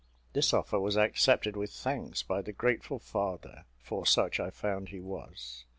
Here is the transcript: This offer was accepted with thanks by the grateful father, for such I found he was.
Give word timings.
This 0.33 0.51
offer 0.51 0.79
was 0.79 0.97
accepted 0.97 1.55
with 1.55 1.69
thanks 1.69 2.23
by 2.23 2.41
the 2.41 2.51
grateful 2.51 2.97
father, 2.97 3.65
for 3.77 4.03
such 4.07 4.39
I 4.39 4.49
found 4.49 4.89
he 4.89 4.99
was. 4.99 5.63